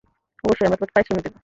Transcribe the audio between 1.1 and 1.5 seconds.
দিব।